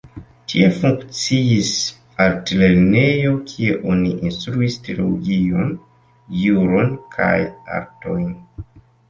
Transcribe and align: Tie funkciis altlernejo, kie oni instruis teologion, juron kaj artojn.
Tie 0.51 0.67
funkciis 0.75 1.67
altlernejo, 2.25 3.33
kie 3.51 3.75
oni 3.97 4.15
instruis 4.31 4.79
teologion, 4.89 5.71
juron 6.47 6.91
kaj 7.19 7.37
artojn. 7.79 8.27